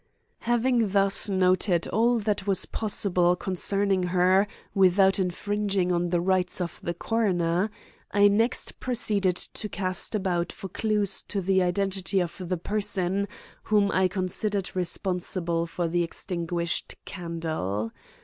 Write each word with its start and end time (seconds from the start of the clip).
Having 0.39 0.87
thus 0.93 1.29
noted 1.29 1.87
all 1.89 2.17
that 2.17 2.47
was 2.47 2.65
possible 2.65 3.35
concerning 3.35 4.01
her 4.01 4.47
without 4.73 5.19
infringing 5.19 5.91
on 5.91 6.09
the 6.09 6.19
rights 6.19 6.59
of 6.59 6.79
the 6.81 6.95
coroner, 6.95 7.69
I 8.09 8.27
next 8.27 8.79
proceeded 8.79 9.35
to 9.35 9.69
cast 9.69 10.15
about 10.15 10.51
for 10.51 10.69
clues 10.69 11.21
to 11.27 11.39
the 11.39 11.61
identity 11.61 12.19
of 12.19 12.41
the 12.49 12.57
person 12.57 13.27
whom 13.65 13.91
I 13.91 14.07
considered 14.07 14.75
responsible 14.75 15.67
for 15.67 15.87
the 15.87 16.01
extinguished 16.01 16.95
candle. 17.05 17.91